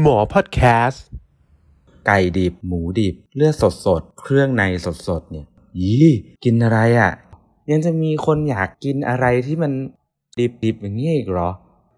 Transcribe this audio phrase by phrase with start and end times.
[0.00, 1.04] หมอพอดแคสต์
[2.06, 5.46] ไก่ดิบ หมูดิบ เลือดสดสดเครื่องในสดสดเนี่ย
[5.82, 6.10] ยี่
[6.44, 7.12] กินอะไรอะ่ะ
[7.70, 9.72] ยังจะมีคนอยากกินอะไรที่มัน
[10.38, 11.50] ดิบดิบอย่างนี้อีกเหรอ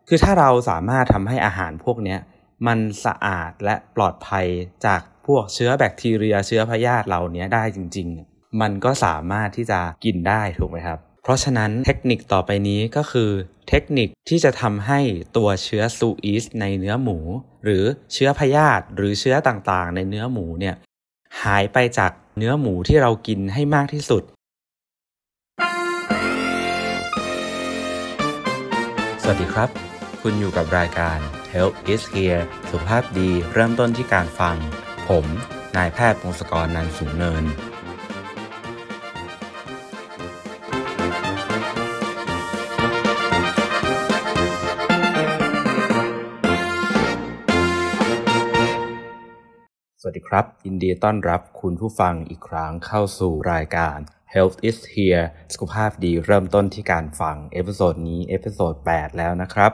[0.08, 2.18] คือถ้าเราสามารถทำให้อาหารพวกเนี้ย
[2.66, 4.46] มันสะอาดและปลอดภัย
[4.86, 13.30] จากพวกเชื้อแบคทีเรียเชื้อพยาธิเหล่านี้ได้จริง ๆ มันก็สามารถที่จะกินได้ถูกไหมครับ เพราะฉะนั้นเทคนิคต่อไปนี้ก็คือ
[13.68, 15.00] เทคนิคที่จะทำให้
[15.36, 17.18] ตัวเชื้อซูอีสในเนื้อหมู
[17.64, 20.74] หรือเชื้อพยาธิหรือเชื้อต่างๆ ในเนื้อหมูเนี่ย
[21.42, 24.22] หายไปจากเนื้อหมูที่เรากินให้มากที่สุด
[29.22, 29.68] สวัสดีครับ
[30.22, 31.18] คุณอยู่กับรายการ
[31.52, 34.56] Health is here สุขภาพดีเริ่มต้นที่การฟัง
[35.08, 35.24] ผม
[35.76, 37.44] นายแพทย์พงศกรนันท์สูงเนิน
[50.14, 53.96] ดีครับยินดีต้อนรับคุณผู้ฟังอีกครั้งเข้าสู่รายการ
[54.34, 59.72] Health is Hear สุขภาพดีเริ่มต้นที่การฟัง episode นี้ episode 8 แล้วนะครับ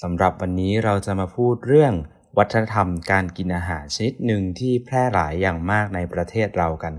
[0.00, 1.94] สำหรับวันนี้เราจะมาพูดเรื่อง
[2.38, 6.94] วัฒนธรรมการกินอาหารชนิดหนึ่งที่แพร่หลายอย่างมากในประเทศเรากัน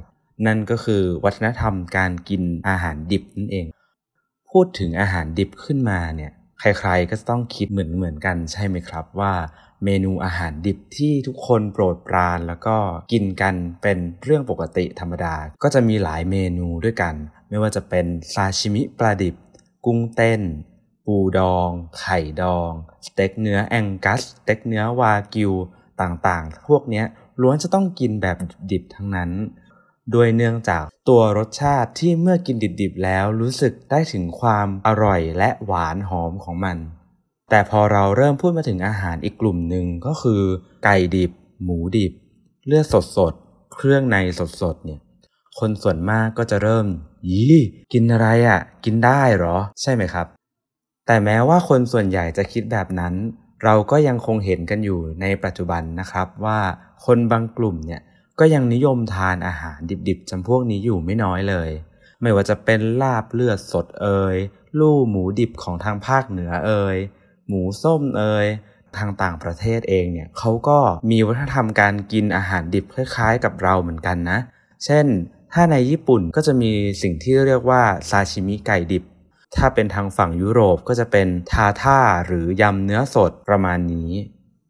[0.45, 3.66] นั่นก็คือวัฒนธรรมการกินอาหารดิบนั่นเอง
[4.52, 9.33] พูดถึงอาหารดิบขึ้นมาเนี่ยใครๆก็ต้องคิดเหมือนเหมือนๆกันใช่ไหมครับว่า
[9.86, 12.78] เมนูอาหารดิบที่ทุกคนโปรดปรานแล้วก็
[13.12, 17.14] กินกันเป็นเรื่องปกติธรรมดา ก็จะมีหลายเมนูด้วยกัน
[17.50, 19.36] ไม่ว่าจะเป็นซาชิมิปลาดิบ
[19.86, 20.42] กุ้งเต้น
[21.06, 22.72] ปูดอง ไข่ดอง
[23.06, 25.54] สเต็กเนื้อแองกัส สเต็กเนื้อวากิว
[26.02, 27.06] ต่างๆ พวกเนี้ย
[27.42, 28.38] ล้วนจะต้องกินแบบ
[28.72, 29.31] ดิบๆทั้งนั้น
[30.11, 36.78] โดยเนื่องจากตัวรสชาติที่เมื่อกินดิบๆแล้วรู้สึกได้ถึงความอร่อยและหวานหอมของมัน
[37.49, 40.41] แต่พอเราเริ่มพูดมาถึงอาหารอีกกลุ่มหนึ่งก็คือ
[40.83, 41.31] ไก่ดิบ
[41.63, 42.13] หมูดิบ
[42.67, 44.99] เลือดสดสดๆเครื่องในสดสดๆเนี่ย
[45.59, 46.86] คนส่วนมากก็จะเริ่ม
[47.31, 47.59] ยี่
[47.93, 50.27] กินอะไรอะ่ะ กินได้เหรอ ใช่ไหมครับ
[51.08, 53.14] แต่แม้ว่าคนส่วนใหญ่จะคิดแบบนั้น
[53.64, 56.60] เราก็ยังคงเห็นกันอยู่ในปัจจุบันนะครับว่า
[57.05, 58.02] คนบางกลุ่มเนี่ย
[58.39, 61.70] ก็ยังนิยมทานอาหารดิบๆจำพวกนี้อยู่ไม่น้อยเลย
[62.21, 64.36] ไม่ว่าจะเป็นลาบเลือดสดเอย
[64.80, 66.98] ลู่หมูดิบของทางภาคเหนือเอย
[67.48, 68.48] หมูส้มเอย
[68.98, 70.80] ทางต่างประเทศเองเนี่ยเขาก็
[71.11, 74.39] มีวัฒนธรรมการกินอาหารดิบคล้ายๆ กับเราเหมือนกันนะ
[74.86, 75.05] เช่น
[75.54, 76.71] ถ้าในญี่ปุ่นก็จะมี
[77.02, 79.04] สิ่งที่เรียกว่าซาชิมิไก่ดิบ
[79.55, 84.11] ถ้าเป็นทางฝั่งยุโรปก็จะเป็นทาท่าหรือยำเนื้อสดประมาณนี้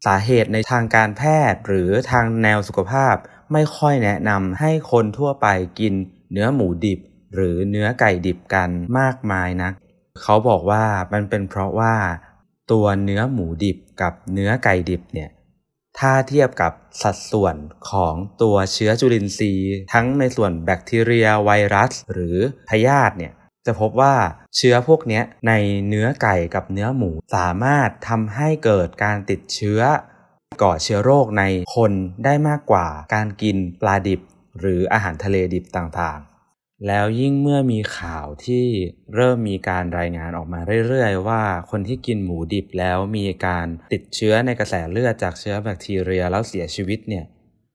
[0.06, 3.14] สาเหตุในทางการแพทย์หรือทางแนวสุขภาพ
[3.52, 5.46] ไม่ค่อยแนะนำให้คนทั่วไป
[5.78, 5.94] กิน
[6.32, 7.00] เนื้อหมูดิบ
[7.34, 9.72] หรือเนื้อไก่ดิบกันมากมายนัก
[10.22, 11.94] เขาบอกว่ามันเป็นเพราะว่า
[12.72, 15.30] ตัวเนื้อหมูดิบกับเนื้อไก่ดิบเนี่ย
[15.98, 17.56] ถ้าเทียบกับสัดส่วน
[17.90, 22.36] ของตัวเชื้อจุลินทรีย์ ทั้งในส่วนแบคทีเรียไวรัส หรือ
[22.68, 23.32] พยาธิเนี่ย
[23.66, 24.14] จะพบว่า
[24.56, 25.52] เชื้อพวกนี้ใน
[25.88, 29.80] เนื้อไก่กับเนื้อหมูสามารถทำให้เกิดการติดเชื้อ
[30.62, 31.44] ก่อเชื้อโรคใน
[31.76, 31.92] คน
[32.24, 34.20] ได้มากกว่าการกินปลาดิบ
[34.60, 36.33] หรืออาหารทะเลดิบต่างๆ
[36.86, 38.64] แล้วยิ่งเมื่อมีข่าวที่
[39.14, 47.24] เริ่มมีการรายงานออกมาเรื่อยๆ ว่าคนที่กินหมูดิบแล้วมีการติดเชื้อในกระแสเลือดจากเชื้อแบคทีเรียแล้วเสียชีวิตเนี่ย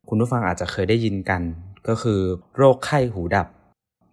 [0.10, 1.42] คุณผู้ฟังอาจจะเคยได้ยินกัน
[1.88, 2.22] ก็คือ
[2.58, 3.48] โรคไข้หูดับ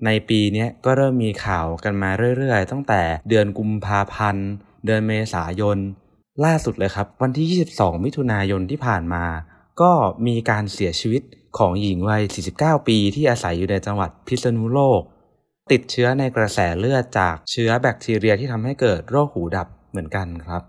[0.06, 4.48] ในปีนี้ก็เริ่มมีข่าวกันมาเรื่อยๆ ตั้งแต่เดือนกุมภาพันธ์
[4.84, 5.78] เดือนเมษายน
[6.44, 9.24] ล่าสุดเลยครับ วันที่ 22 มิถุนายนที่ผ่านมา
[9.80, 9.92] ก็
[10.26, 11.22] มีการเสียชีวิต
[11.58, 12.22] ของหญิงวัย
[12.54, 15.00] 49 ปีที่อาศัยอยู่ในจังหวัดพิษณุโลก
[15.72, 20.62] ติดเชื้อในกระแสเลือดจากเชื้อแบคทีเรียที่ทำให้เกิดโรคหูดับเหมือนกันครับ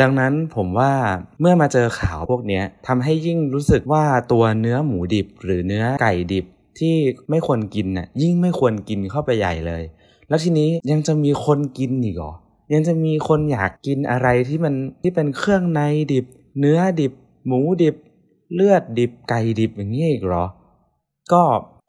[0.00, 0.92] ดังนั้นผมว่า
[1.40, 6.46] เมื่อมาเจอข่าวพวกนี้ทำให้ยิ่งรู้สึกว่าตัวเนื้อหมูดิบ หรือเนื้อไก่ดิบ
[6.78, 6.94] ที่
[7.30, 9.82] ไม่ควรกินน่ะยิ่งไม่ควรกินเข้าไปใหญ่เลย
[10.28, 12.32] แล้วทีนี้ยังจะมีคนกินอีกเหรอ
[12.72, 15.80] ยังจะมีคนอยากกินอะไรที่มันที่เป็นเครื่องใน
[16.12, 16.26] ดิบ
[16.60, 17.12] เนื้อดิบ
[17.46, 17.96] หมูดิบ
[18.54, 20.44] เลือดดิบไก่ดิบอย่างนี้อีกเหรอ
[21.32, 21.42] ก็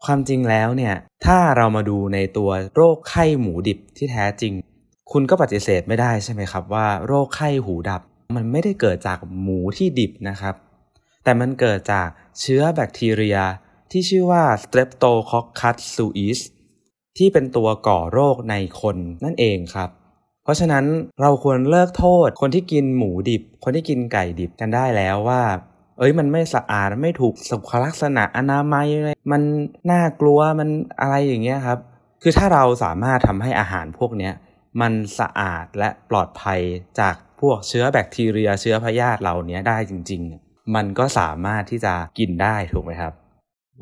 [0.06, 0.94] ความจริงแล้วเนี่ย
[1.26, 4.54] ถ้าเรามาดูในตัวโรคไข้หมูดิบที่แท้จริง
[5.12, 8.02] คุณก็ปฏิเสธไม่ได้ใช่ไหมครับว่าโรคไข้หูดับ
[8.36, 10.56] มันไม่ได้เกิดจากหมูที่ดิบนะครับ
[11.24, 12.08] แต่มันเกิดจาก
[12.40, 13.38] เชื้อแบคทีเรีย
[13.92, 16.40] ที่ชื่อว่า Streptococcus suis
[17.18, 19.90] ที่เป็นตัวก่อโรคในคนนั่นเองครับ
[20.44, 20.86] เพราะฉะนั้น
[21.22, 25.42] เราควรเลิกโทษคนที่กินหมูดิบ คนที่กินไก่ดิบกันได้แล้วว่า
[25.98, 28.88] เอ้ยมันไม่สะอาดไม่ถูกสุขลักษณะอนามัย
[29.32, 29.42] มัน
[29.92, 30.70] น่ากลัวมัน
[31.02, 31.80] อะไรอย่างเงี้ยครับ
[32.22, 34.34] คือถ้าเราสามารถทำให้อาหารพวกเนี้ย
[34.82, 36.60] มันสะอาดและปลอดภัย
[37.00, 40.24] จากพวกเชื้อแบคทีเรียเชื้อพยาธิเหล่านี้ได้จริง
[40.76, 43.14] มันก็สามารถที่จะกินได้ถูกไหมครับ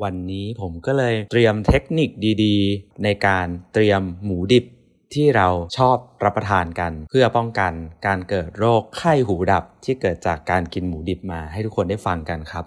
[0.02, 2.10] วันนี้ผมก็เลยเตรียมเทคนิค
[2.44, 4.64] ดี ๆ ในการเตรียมหมูดิบ
[5.14, 5.48] ที่เรา
[5.78, 7.72] ชอบรับประทานกัน เพื่อป้องกัน
[8.06, 12.64] การเกิดโรคไข้หูดับที่เกิดจากการกินหมูดิบมาให้ทุกคนได้ฟังกันครับ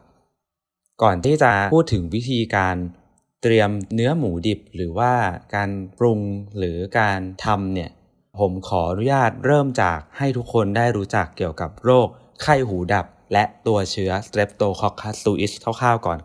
[1.02, 2.76] ก่อนที่จะพูดถึงวิธีการ
[3.42, 5.14] เตรียมเนื้อหมูดิบหรือว่า
[5.56, 5.70] การ
[6.00, 6.20] ปรุง
[6.58, 7.90] หรือการทำเนี่ย
[8.40, 12.08] ผมขออนุญาตเริ่มจากให้ทุกคนได้รู้จักเกี่ยวกับโรค
[12.42, 16.20] ไข้หูดับ และตัวเชื้อ Streptococcus suis คร่าวๆก่อน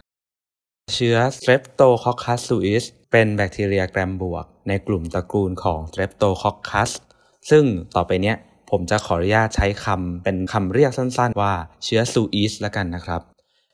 [0.95, 6.91] เชื้อ Streptococcus suis เป็นแบคทีเรียแกรมบวก ในกลุ่มตระกูลของ Streptococcus
[7.51, 7.65] ซึ่ง
[7.97, 8.37] ต่อไปเนี้ย
[8.71, 11.55] ผมจะขออนุญาตใช้คำเป็นคำเรียกสั้นๆ ว่า
[11.85, 13.21] เชื้อซูอิสแล้วกันนะครับ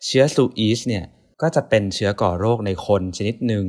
[0.06, 1.04] เชื้อซูอิสเนี่ย
[1.42, 3.66] ก็จะเป็นเชื้อก่อโรคในคนชนิดหนึ่ง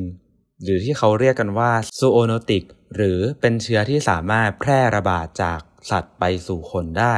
[0.63, 2.63] หรือที่เขาเรียกกันว่าซูโอโนติก
[2.95, 5.59] หรือเป็นเชื้อที่สามารถแพร่ระบาดจาก
[5.89, 7.15] สัตว์ไปสู่คนได้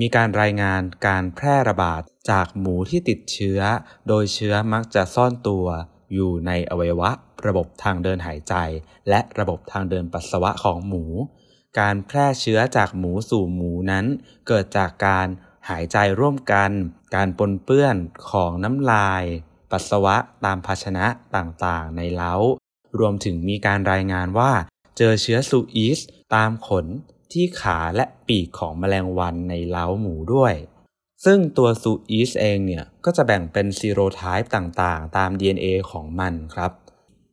[0.00, 3.60] มีการรายงานการแพร่ระบาดจากหมูที่ติดเชื้อ
[4.08, 5.66] โดยเชื้อมักจะซ่อนตัว
[6.14, 7.10] อยู่ในอวัยวะ
[7.46, 8.54] ระบบทางเดินหายใจ
[9.08, 11.04] และระบบทางเดินปัสสาวะของหมู
[11.80, 14.06] การแพร่เชื้อจากหมูสู่หมูนั้น
[14.46, 15.26] เกิดจากการ
[15.68, 16.70] หายใจร่วมกัน
[17.14, 17.96] การปนเปื้อน
[18.30, 19.24] ของน้ำลาย
[19.70, 21.06] ปัสสาวะตามภาชนะ
[21.36, 22.34] ต่างๆ ในเล้า
[22.98, 24.52] รวมถึงมีการรายงานว่า
[24.98, 25.98] เจอเชื้อ suis
[26.34, 26.86] ตามขน
[27.32, 30.54] ที่ขาและปีกของแมลงวันในเล้าหมูด้วย
[31.24, 36.72] ซึ่งตัว suis เองเนี่ย ก็จะแบ่งเป็น serotype ต่างๆ ตาม DNA ของมันครับ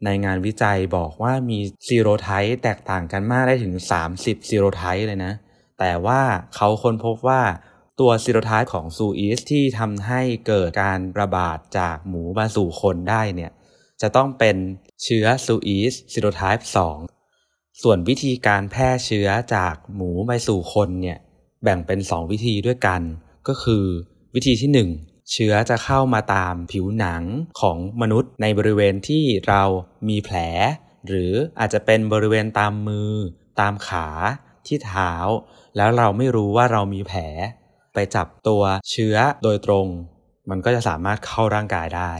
[0.05, 3.75] ในงานวิจัยบอกว่ามี serotype แตกต่างกันมากได้ถึง
[4.11, 5.33] 30 serotype เลยนะ
[5.79, 6.21] แต่ว่า
[6.55, 7.41] เขาค้นพบว่า
[7.99, 13.51] ตัว serotype ของ suis ที่ทำให้เกิดการระบาดจากหมูมาสู่คนได้เนี่ย
[14.01, 14.55] จะต้องเป็น
[15.03, 17.16] เชื้อซูอีสซีโรไทป์2
[17.83, 21.17] ส่วนวิธีการแพร่เชื้อจากหมูไปสู่คนเนี่ย
[21.63, 23.01] แบ่งเป็น 2 วิธีด้วยกัน
[23.47, 23.85] ก็คือ
[24.35, 27.23] วิธีที่ 1 เชื้อจะเข้ามาตามผิวหนัง
[27.59, 29.63] ของมนุษย์ในบริเวณที่เรา
[30.09, 30.37] มีแผล
[31.07, 33.11] หรืออาจจะเป็นบริเวณตามมือ
[33.59, 34.07] ตามขา
[34.67, 35.13] ที่เท้า
[35.77, 37.21] แล้วเราไม่รู้ว่าเรามีแผล
[37.93, 39.87] ไปจับตัวเชื้อโดยตรง
[40.49, 42.11] มันก็จะสามารถเข้าร่างกายได้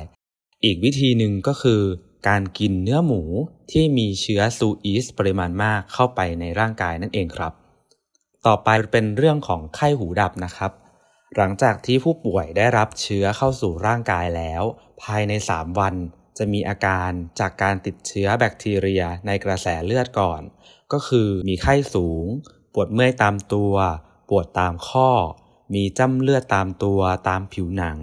[0.64, 1.82] อีกวิธีหนึ่งก็คือ
[2.28, 3.22] การกินเนื้อหมู
[3.72, 7.54] ที่มีเชื้อซูอีสปริมาณมากเข้าไปในร่างกายนั่นเองครับ
[8.46, 10.72] ต่อไปเป็นเรื่องของไข้หูดับนะครับ
[11.36, 14.64] หลังจากที่ผู้ป่วยได้รับเชื้อเข้าสู่ร่างกายแล้ว
[15.02, 15.96] ภายใน 3 วัน
[16.38, 20.42] จะมีอาการจากการติดเชื้อแบคทีเรียในกระแสเลือดก่อน
[20.92, 22.26] ก็คือมีไข้สูง
[22.74, 23.74] ปวดเมื่อยตามตัว
[24.30, 25.10] ปวดตามข้อ
[25.74, 27.00] มีจ้ำเลือดตามตัว
[27.30, 27.98] ตามผิวหนัง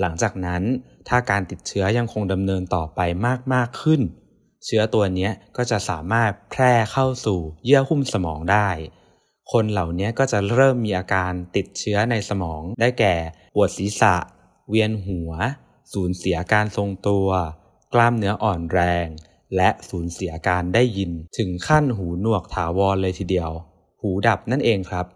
[0.00, 0.62] หลังจากนั้น
[1.08, 4.00] ถ้าการติดเชื้อยังคงดำเนินต่อไปมากมากขึ้น
[4.64, 8.68] เชื้อตัวนี้ก็จะสามารถแพร่เข้าสู่เยื่อหุ้มสมองได้
[9.52, 13.14] คนเหล่านี้ก็จะเริ่มมีอาการติดเชื้อในสมองได้แก่
[13.54, 14.14] ปวดศีรษะ
[14.68, 15.30] เวียนหัว
[15.92, 17.28] สูญเสียการทรงตัว
[17.94, 19.06] กล้ามเนื้ออ่อนแรง
[19.56, 23.50] และสูญเสียการได้ยินถึงขั้นหูหนวกถาวรเลยทีเดียว
[24.00, 25.06] หูดับนั่นเองครับ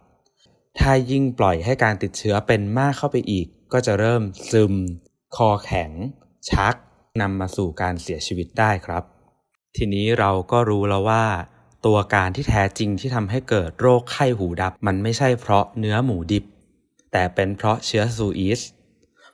[0.78, 4.74] ถ้ายิ่งปล่อยให้การติดเชื้อเป็นมากเข้าไปอีก ก็จะเริ่มซึม
[5.36, 5.90] คอแข็ง
[6.50, 6.74] ชัก
[7.20, 9.04] นำมาสู่การเสียชีวิตได้ครับ
[9.76, 11.24] ทีนี้เราก็รู้แล้วว่า
[11.86, 16.44] ตัวการที่แท้จริงที่ทำให้เกิดโรคไข้หูดับ มันไม่ใช่เพราะเนื้อหมูดิบ
[17.12, 18.60] แต่เป็นเพราะเชื้อซูอีส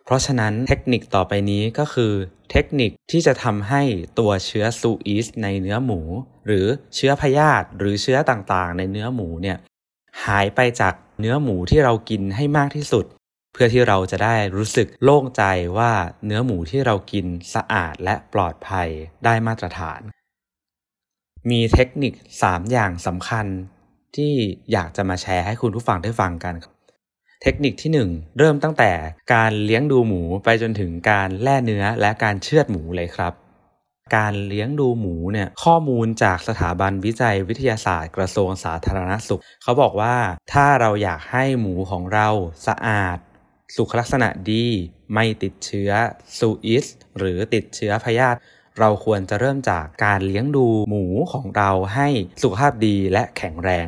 [0.04, 2.12] เพราะฉะนั้นเทคนิคต่อไปนี้ก็คือ
[2.50, 3.82] เทคนิคที่จะทำให้
[4.18, 6.00] ตัวเชื้อซูอีสในเนื้อหมู
[6.46, 9.56] หรือเชื้อพยาธิหรือเชื้อต่างๆ ในเนื้อหมูเนี่ย
[10.24, 13.04] หายไปจากเนื้อหมูที่เรากินให้มากที่สุด
[13.60, 15.42] พื่อที่เราจะได้รู้สึกโล่งใจ
[15.78, 15.92] ว่า
[16.24, 18.88] เนื้อหมูที่เรากินสะอาดและปลอดภัย
[19.24, 20.00] ได้มาตรฐาน
[21.50, 22.12] มีเทคนิค
[22.44, 23.46] 3 อย่างสำคัญ
[24.16, 24.32] ที่
[24.72, 26.54] อยากจะมาแชร์ให้คุณผู้ฟังได้ฟังกัน
[27.42, 28.92] เทคนิคที่ 1 เริ่มตั้งแต่
[29.34, 33.32] การเลี้ยงดูหมูไปจนถึงการแล่เนื้อและการเชือดหมูเลยครับ
[34.16, 40.16] การเลี้ยงดูหมูเนี่ยข้อมูลจากสถาบันวิจัยวิทยาศาสตร์กระทรวงสาธารณสุข เขาบอกว่า
[40.52, 42.28] ถ้าเราอยากให้หมูของเรา
[42.68, 43.18] สะอาด
[43.76, 44.64] สุขลักษณะดี
[45.14, 45.90] ไม่ติดเชื้อ
[46.38, 46.86] ซูอิส
[47.18, 48.38] หรือติดเชื้อพยาธิ
[48.78, 52.08] เราควรจะเริ่มจากการเลี้ยงดูหมูของเราให้
[52.42, 53.86] สุขภาพดีและแข็งแรง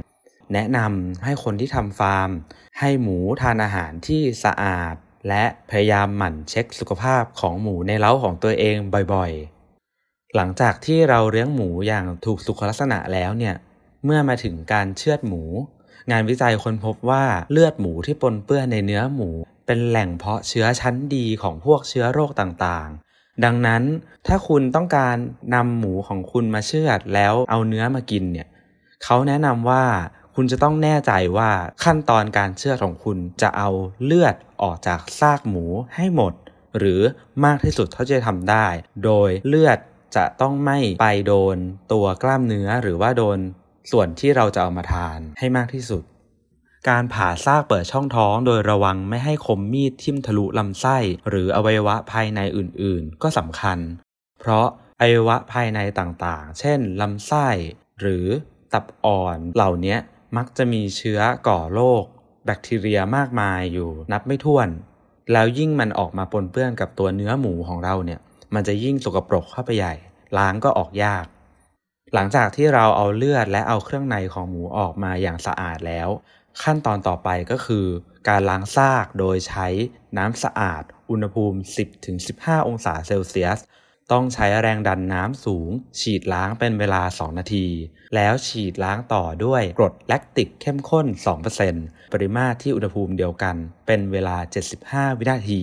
[0.52, 2.30] แนะนำให้คนที่ทำฟาร์ม
[2.78, 4.94] ให้หมูทานอาหารที่สะอาด
[5.28, 8.76] และพยายามหมั่นเช็คสุขภาพของหมูในเล้าของตัวเอง
[9.14, 13.54] บ่อยๆ หลังจากที่เราเลี้ยงหมูอย่างถูกสุขลักษณะแล้วเนี่ย
[14.04, 15.42] เมื่อมาถึงการเชือดหมู
[16.10, 19.30] งานวิจัยค้นพบว่าเลือดหมูที่ปนเปื้อนในเนื้อหมู
[19.72, 23.82] เป็นแหล่งเพาะเชื้อชั้นดีของพวกเชื้อโรคต่างๆ ดังนั้น
[24.26, 25.16] ถ้าคุณต้องการ
[25.54, 28.48] นำหมูของคุณมาเชือดแล้วเอาเนื้อมากินเนี่ย
[29.04, 29.84] เขาแนะนำว่า
[30.34, 31.50] คุณจะต้องแน่ใจว่า
[31.84, 33.70] ขั้นตอนการเชือดของคุณจะเอา
[34.04, 35.64] เลือดออกจากซากหมู
[35.96, 36.32] ให้หมด
[36.78, 37.00] หรือ
[37.44, 38.66] มากที่สุดเท่าที่จะทำได้
[39.04, 39.78] โดยเลือด
[40.16, 41.56] จะต้องไม่ไปโดน
[41.92, 43.38] ตัวกล้ามเนื้อหรือว่าโดน
[43.92, 46.02] ส่วนที่เราจะเอามาทานให้มากที่สุด
[46.88, 53.78] การผ่าซากเปิดช่องท้องโดยระวังไม่ให้คมมีดทิ่มทะลุลำไส้ หรืออวัยวะภายในอื่นๆ ก็สำคัญ
[54.40, 54.66] เพราะ
[55.00, 57.48] อวัยวะภายในต่างๆ เช่นลำไส้
[58.00, 58.26] หรือ
[58.72, 59.96] ตับอ่อนเหล่านี้
[60.36, 62.04] มักจะมีเชื้อก่อโรค
[62.44, 64.68] แบคทีเรียมากมายอยู่นับไม่ถ้วน
[65.32, 68.20] แล้วยิ่งมันออกมาปนเปื้อนกับตัวเนื้อหมูของเราเนี่ย
[68.54, 69.94] มันจะยิ่งสกปรกเข้าไปใหญ่
[70.38, 71.24] ล้างก็ออกยาก
[72.14, 76.08] หลังจากที่เราเอาเลือดและเอาเครื่องในของหมูออกมาอย่างสะอาดแล้ว
[76.62, 77.86] ขั้นตอนต่อไปก็คือ
[78.28, 79.66] การล้างซากโดยใช้
[80.18, 81.58] น้ำสะอาด อุณหภูมิ
[82.12, 83.60] 10-15 องศาเซลเซียส
[84.12, 87.66] ต้องใช้แรงดันน้ำสูง ฉีดล้างเป็นเวลา 2 นาที
[88.14, 91.06] แล้วฉีดล้างต่อด้วยกรดแลคติกเข้มข้น
[91.60, 94.36] 2%ปริมาตรที่อุณหภูมิเดียวกัน เป็นเวลา
[94.78, 95.62] 75 วินาที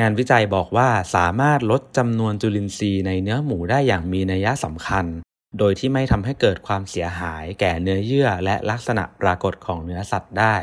[0.00, 5.06] งานวิจัยบอกว่าสามารถลดจำนวนจุลินทรีย์ในเนื้อหมูได้อย่างมีนัยสำคัญ
[5.58, 10.56] โดยที่ไม่ทำให้เกิดความเสียหายแก่เนื้อเยื่อและลักษณะปรากฏของเนื้อสัตว์ได้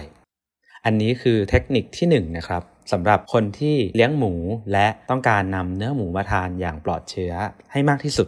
[0.85, 4.33] อันนี้คือเทคนิคที่1นนะครับสำหรับคนที่เลี้ยงหมู
[4.71, 7.33] และต้องการนำเนื้อหมูมาทานอย่างปลอดเชื้อ
[7.71, 8.27] ให้มากที่สุด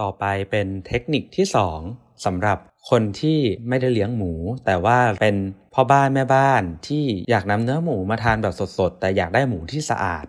[0.00, 1.46] ต่อไปเป็นเทคนิคที่
[1.84, 2.58] 2สำหรับ
[2.90, 3.38] คนที่
[3.68, 4.32] ไม่ได้เลี้ยงหมู
[4.66, 5.36] แต่ว่าเป็น
[5.74, 10.26] พ่อบ้านแม่บ้านที่อยากนำเนื้อหมูมาทานแบบสดๆ แต่อยากได้หมูที่สะอาด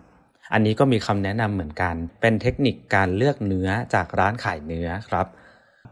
[0.52, 5.26] อันนี้ก็มีคำแนะนำเหมือนกัน เป็นเทคนิคการเลือกเนื้อจากร้านขายเนื้อครับ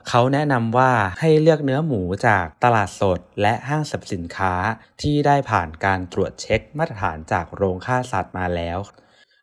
[0.08, 4.54] เขาแนะนำว่าให้เลือกเนื้อหมูจากตลาดสดและห้างสรรพสินค้า
[5.02, 8.78] ที่ได้ผ่านการตรวจเช็คมาตรฐานจากโรงฆ่าสัตว์มาแล้ว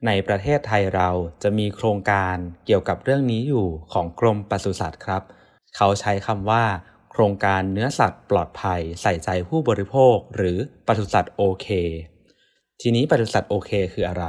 [0.06, 1.10] ในประเทศไทยเรา
[1.44, 5.24] จะมีโครงการเกี่ยวกับเรื่องนี้อยู่ของกรมปศุสัตว์ครับ
[5.76, 6.64] เขาใช้คำว่า
[7.12, 11.68] โครงการเนื้อสัตว์ปลอดภัยใส่ใจผู้บริโภค หรือปศุสัตว์โอเค
[12.82, 14.26] ทีนี้ปศุสัตว์โอเค คืออะไร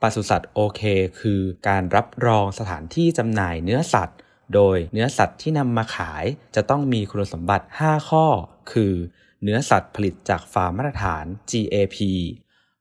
[0.00, 0.82] ปศุสัตว์โอเค
[1.20, 4.18] คือการรับรองสถานที่จำหน่ายเนื้อสัตว์
[4.54, 6.24] โดยเนื้อสัตว์ที่นำมาขาย
[6.54, 8.26] จะต้องมีคุณสมบัติ 5 ข้อ
[8.72, 8.94] คือ
[9.42, 11.96] เนื้อสัตว์ผลิตจากฟาร์มมาตรฐาน GAP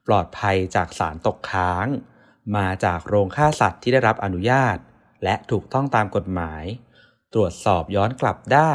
[0.07, 1.87] ปลอดภัยจากสารตกค้าง
[2.55, 4.77] มาจากโรงฆ่าสัตว์ที่ได้รับอนุญาต
[5.23, 6.63] และถูกต้องตามกฎหมาย
[7.33, 8.73] ตรวจสอบย้อนกลับได้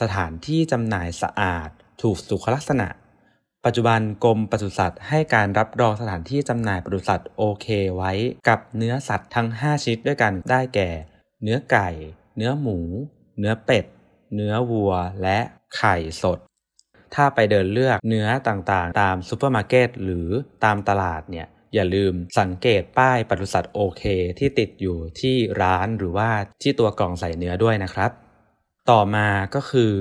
[0.00, 1.68] สถานที่จำหน่ายสะอาด
[2.02, 2.88] ถูกสุขลักษณะ
[3.64, 7.66] ปัจจุบันกรมปศุสัตว์ให้การรับรองสถานที่จำหน่ายปศุสัตว์โอเค
[7.96, 8.12] ไว้
[8.48, 10.90] กับเนื้อสัตว์ทั้ง 5 ชนิดด้วยกันได้แก่
[11.42, 11.88] เนื้อไก่
[12.36, 12.78] เนื้อหมู
[13.38, 13.84] เนื้อเป็ด
[14.34, 14.92] เนื้อวัว
[15.22, 15.38] และ
[15.76, 16.38] ไข่สด
[17.14, 20.28] ถ้าไปเดินเลือกเนื้อต่างๆ ตามซูเปอร์มาร์เก็ตหรือ
[20.64, 24.02] ตามตลาดเนี่ยอย่าลืมสังเกตป้ายปศุสัตว์โอเค
[24.38, 26.30] ที่ติดอยู่ที่ร้านหรือว่า
[26.62, 28.10] ที่ตัวกล่องใส่เนื้อด้วยนะครับ
[28.90, 29.92] ต่อมาก็คือ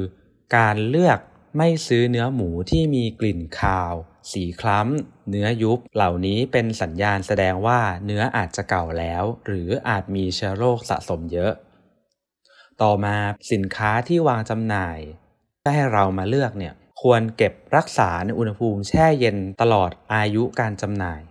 [0.58, 1.20] การเลือก
[1.58, 3.94] ไม่ซื้อเนื้อหมูที่มีกลิ่นคาว
[4.32, 11.54] สีคล้ำ เนื้อยุบ เหล่านี้เป็นสัญญาณแสดงว่าเนื้ออาจจะเก่าแล้ว หรืออาจมีเชื้อโรคสะสมเยอะ
[12.82, 13.16] ต่อมา
[13.52, 15.00] สินค้าที่วางจำหน่าย
[15.64, 21.22] ถ้าให้เรามาเลือกเนี่ยควรเก็บรักษาในอุณหภูมิแช่เย็นตลอดอายุการจำหน่าย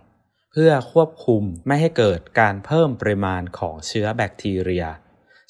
[0.51, 4.85] เพื่อควบคุมไม่ให้เกิดการเพิ่มปริมาณของเชื้อแบคทีเรีย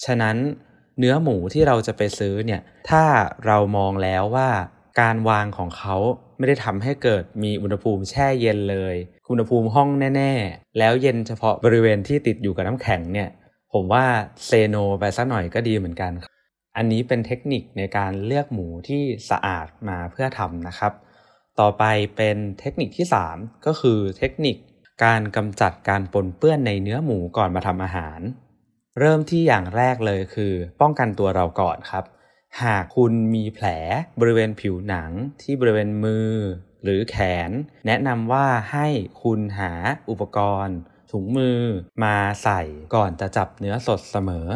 [0.05, 0.37] ฉะนั้น
[0.99, 3.03] เนื้อหมูที่เราจะไปซื้อเนี่ยถ้า
[3.45, 4.49] เรามองแล้วว่า
[5.01, 5.95] การวางของเขา
[6.37, 8.95] ไม่ได้ทำให้เกิดมีอุณหภูมิแช่เย็นเลย
[9.31, 13.29] อุณหภูมิห้องแน่ ๆ แล้วเย็นเฉพาะบริเวณที่ติดอยู่กับน้ำแข็งเนี่ย
[13.73, 14.05] ผมว่า
[14.45, 16.11] เซโนไปสักหน่อยก็ดีเหมือนกัน
[16.77, 20.93] อันนี้เป็นเทคนิคในการเลือกหมูที่สะอาดมาเพื่อทำนะครับ
[21.59, 21.83] ต่อไป
[22.15, 24.55] เป็นเทคนิคที่ 3 ก็คือเทคนิค
[25.05, 28.19] การกำจัดการปนเปื้อนในเนื้อหมูก่อนมาทำอาหาร
[28.99, 32.05] เริ่มที่อย่างแรกเลยคือ ป้องกันตัวเราก่อนครับ
[32.63, 33.67] หากคุณมีแผล
[34.19, 36.31] บริเวณผิวหนังที่บริเวณมือ
[36.83, 37.15] หรือแข
[37.47, 37.51] น
[37.87, 38.87] แนะนำว่าให้
[39.21, 39.73] คุณหา
[40.09, 40.77] อุปกรณ์
[41.11, 41.61] ถุงมือ
[42.03, 42.61] มาใส่
[42.95, 44.47] ก่อนจะจับเนื้อสดเสมอ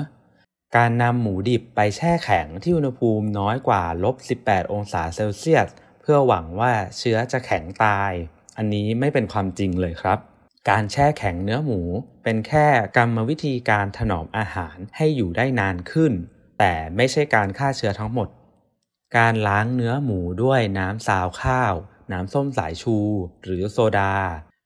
[0.76, 5.68] การนำหมูดิบไปแช่แข็งที่อุณหภูมิน้อยกว่าลบ 18 องศาเซลเซียส
[6.02, 8.12] เพื่อหวังว่าเชื้อจะแข็งตาย
[8.58, 10.20] อันนี้ไม่เป็นความจริงเลยครับ
[10.70, 11.82] การแช่แข็งเนื้อหมู
[12.24, 16.14] เป็นแค่กรรมวิธีการถนอมอาหารให้อยู่ได้นานขึ้น
[16.60, 18.30] แต่ไม่ใช่การฆ่าเชื้อทั้งหมด
[19.18, 21.74] การล้างเนื้อหมูด้วยน้ำซาวข้าว
[22.12, 22.98] น้ำส้มสายชู
[23.44, 24.16] หรือโซดา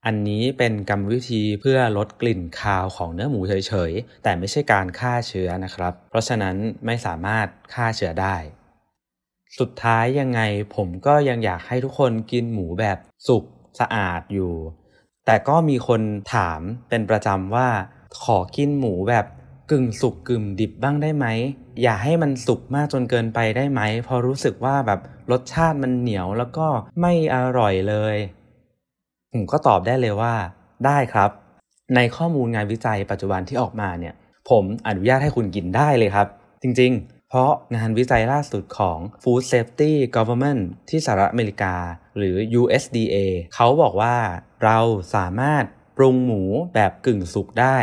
[0.05, 6.55] อันนี้เป็นกรรมวิธีเพื่อลดกลิ่นคาวของเนื้อหมูเฉยๆ แต่ไม่ใช่การฆ่าเชื้อนะครับ เพราะฉะนั้น
[6.86, 8.36] ไม่สามารถฆ่าเชื้อได้
[9.60, 10.41] สุดท้ายยังไง
[10.75, 13.43] ผมก็ยังอยากให้ทุกคนกินหมูแบบสุก
[13.79, 14.53] สะอาดอยู่
[15.25, 16.01] แต่ก็มีคน
[16.34, 17.68] ถามเป็นประจำว่า
[18.24, 19.25] ขอกินหมูแบบ
[19.72, 21.25] กึ่งสุกกึ่งดิบบ้างได้ไหม
[21.82, 25.00] อย่าให้มันสุกมากจนเกินไปได้ไหม พอรู้สึกว่าแบบ
[25.32, 26.68] รสชาติมันเหนียวแล้วก็
[27.01, 28.16] ไม่อร่อยเลย
[29.34, 30.34] ผมก็ตอบได้เลยว่า
[30.86, 31.30] ได้ครับ
[31.96, 34.13] ในข้อมูลงานวิจัยปัจจุบันที่ออกมาเนี่ย
[34.50, 36.28] ผมอนุญาตให้คุณกินได้เลยครับ
[36.62, 41.75] จริง ๆ เพราะงานวิจัยล่าสุดของ Food Safety Government ที่สหรัฐอเมริกา
[42.18, 43.15] หรือ USDA
[43.56, 44.15] เขาบอกว่า
[44.63, 44.80] เรา
[45.15, 45.63] สามารถ
[45.98, 47.77] ปรุงหมูแบบกึ่งสุกได้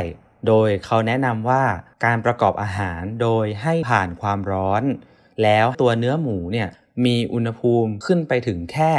[0.47, 1.65] โดยเขาแนะนำว่า
[2.05, 4.83] การประกอบอาหารโดยให้ผ่านความร้อน
[5.43, 6.69] แล้วตัวเนื้อหมูเนี่ย
[7.05, 8.93] มีอุณหภูมิขึ้นไปถึงแค่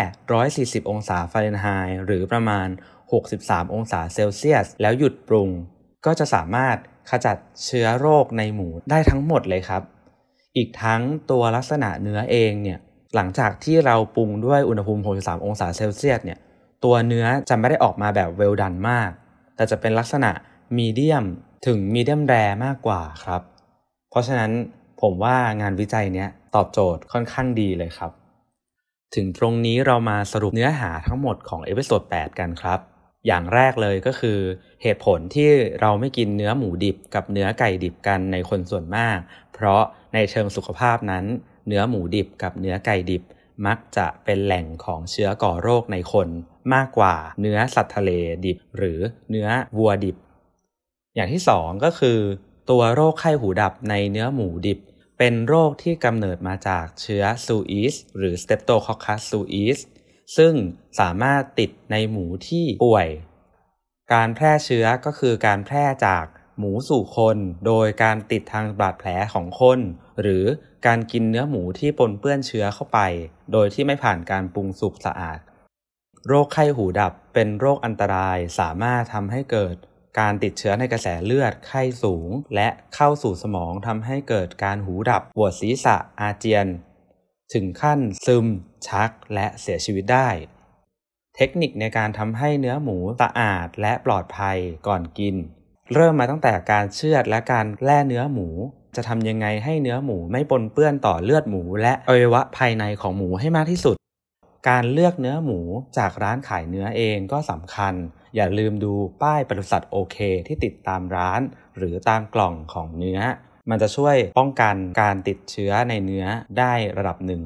[0.84, 2.68] 140 องศาฟาเรนไฮต์หรือประมาณ
[3.22, 5.50] 63 องศาเซลเซียส แล้วหยุดปรุง
[6.06, 6.78] ก็จะสามารถ
[7.10, 9.84] ขจัดเชื้อโรคในหมูได้ทั้งหมดเลยครับ
[10.58, 12.80] อีกทั้งตัวลักษณะเนื้อเองเนี่ย
[13.16, 16.40] หลังจากที่เราปรุงด้วยอุณหภูมิ 63 องศาเซลเซียสเนี่ย
[16.84, 19.10] ตัวเนื้อจะไม่ได้ออกมาแบบเวลดันมาก
[19.56, 20.32] แต่จะเป็นลักษณะ
[20.78, 21.26] มีเดียม
[21.68, 22.36] ถึงมีเดียมแร
[22.66, 23.42] มากกว่าครับ
[24.10, 24.52] เพราะฉะนั้น
[25.02, 28.12] ผมว่างานวิจัยเนี้ยตอบโจทย์ค่อนข้างดีเลยครับ
[29.16, 32.80] ถึงตรงนี้เรามาสรุปเนื้อหาทั้งหมดของ episode 8กันครับ
[33.28, 34.40] อย่างแรกเลยก็คือ
[34.84, 35.50] เหตุผลที่
[35.82, 39.18] เราไม่กินเนื้อหมูดิบกับเนื้อไก่ดิบกันในคนส่วนมาก
[39.54, 39.82] เพราะ
[40.14, 41.26] ในเชิงสุขภาพนั้น
[41.70, 43.24] เนื้อหมูดิบกับเนื้อไก่ดิบ
[43.68, 46.28] มักจะเป็นแหล่งของเชื้อก่อโรคในคน
[46.74, 48.12] มากกว่าเนื้อสัตว์ทะเล
[48.46, 49.00] ดิบ หรือ
[49.30, 49.48] เนื้อ
[49.78, 50.18] วัวดิบ
[51.16, 52.20] อย่างที่สองก็คือ
[52.70, 54.80] ตัวโรคไข้หูดับในเนื้อหมูดิบ
[55.18, 59.80] เป็นโรคที่กำเนิดมาจากเชื้อซูอีสหรือ Streptococcus suis
[60.38, 60.54] ซึ่ง
[61.00, 63.08] สามารถติดในหมูที่ป่วย
[64.14, 66.26] การแพร่เชื้อก็คือการแพร่จาก
[66.58, 69.80] หมูสู่คน โดยการติดทางบาดแผลของคน
[70.22, 70.46] หรือ
[70.86, 73.00] การกินเนื้อหมูที่ปนเปื้อนเชื้อเข้าไป
[73.52, 75.40] โดยที่ไม่ผ่านการปรุงสุกสะอาด
[76.28, 79.76] โรคไข้หูดับเป็นโรคอันตรายสามารถทำให้เกิด
[80.20, 86.68] การติดเชื้อในกระแสเลือดไข้สูง และเข้าสู่สมองทำให้เกิดการหูดับปวดศีรษะอาเจียน
[87.54, 88.46] ถึงขั้นซึม
[88.88, 90.30] ชักและเสียชีวิตได้
[91.36, 94.58] เทคนิคในการทำให้เนื้อหมูสะอาดและปลอดภัย
[94.88, 95.36] ก่อนกิน
[95.94, 98.50] เริ่มมาตั้งแต่การเชือดและการแล่เนื้อหมู
[98.96, 103.96] จะทำยังไงให้เนื้อหมูไม่ปนเปื้อนต่อเลือดหมู และอวัยวะภายในของหมูให้มากที่สุด
[104.70, 105.60] การเลือกเนื้อหมู
[105.98, 107.94] จากร้านขายเนื้อเองก็สำคัญ
[108.36, 111.42] อย่าลืมดูป้ายปศุสัตว์โอเค ที่ติดตามร้าน
[111.78, 113.20] หรือตามกล่องของเนื้อ
[113.70, 116.26] มันจะช่วยป้องกันการติดเชื้อในเนื้อ
[116.60, 117.42] ได้ระดับหนึ่ง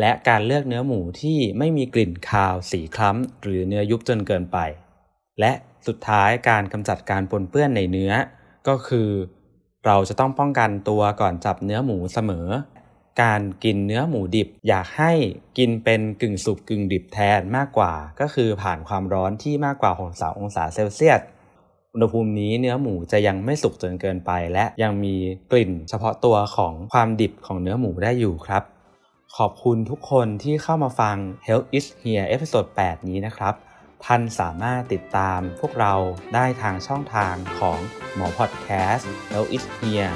[0.00, 4.58] และการเลือกเนื้อหมูที่ไม่มีกลิ่นคาว สีคล้ำ หรือเนื้อยุบจนเกินไป
[5.40, 5.52] และ
[5.86, 8.12] สุดท้ายการกำจัดการปนเปื้อนในเนื้อ
[8.68, 9.08] ก็คือ
[9.86, 12.46] เราจะต้องป้องกันตัวก่อนจับเนื้อหมูเสมอ
[13.22, 15.12] การกินเนื้อหมูดิบ อยากให้
[15.58, 21.20] กินเป็นกึ่งสุกกึ่งดิบแทนมากกว่า ก็คือผ่านความร้อนที่มากกว่า 63 องศาเซลเซียส
[21.92, 25.14] อุณหภูมินี้เนื้อหมูจะยังไม่สุกจนเกินไป และยังมี
[25.50, 28.62] กลิ่นเฉพาะตัวของความดิบของเนื้อหมูได้อยู่ครับ
[29.36, 31.16] ขอบคุณทุกคนที่เข้ามาฟัง
[31.46, 33.54] Health is Here เอพิโซด8นี้นะครับ
[34.06, 35.94] ท่านสามารถติดตามพวกเรา
[36.34, 37.78] ได้ทางช่องทางของ
[38.14, 40.14] หมอพอดแคสต์ Health is Here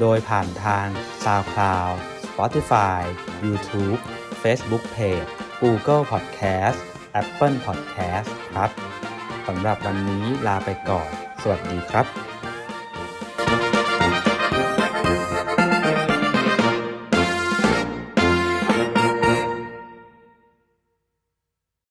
[0.00, 0.86] โดยผ่านทาง
[1.24, 1.94] SoundCloud
[2.26, 3.02] Spotify
[3.44, 4.00] YouTube
[4.42, 5.28] Facebook Page
[5.60, 6.78] Google Podcast
[7.20, 8.70] Apple Podcast ครับ
[9.46, 11.08] สำหรับวันนี้ลาไปก่อน
[11.42, 12.31] สวัสดีครับ